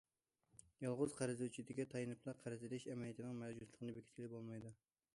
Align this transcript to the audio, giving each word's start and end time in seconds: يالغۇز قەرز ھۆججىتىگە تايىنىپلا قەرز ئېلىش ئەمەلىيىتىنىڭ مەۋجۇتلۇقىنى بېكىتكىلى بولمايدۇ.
يالغۇز 0.83 1.13
قەرز 1.19 1.43
ھۆججىتىگە 1.45 1.87
تايىنىپلا 1.93 2.35
قەرز 2.41 2.67
ئېلىش 2.69 2.91
ئەمەلىيىتىنىڭ 2.95 3.39
مەۋجۇتلۇقىنى 3.45 3.99
بېكىتكىلى 4.01 4.37
بولمايدۇ. 4.37 4.79